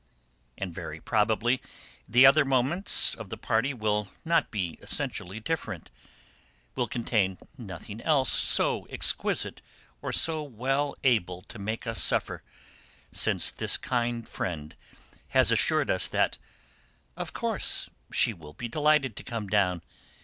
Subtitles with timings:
[0.57, 1.61] And very probably
[2.09, 5.91] the other moments of the party will not be essentially different,
[6.73, 9.61] will contain nothing else so exquisite
[10.01, 12.41] or so well able to make us suffer,
[13.11, 14.75] since this kind friend
[15.37, 16.39] has assured us that
[17.15, 19.83] "Of course, she will be delighted to come down!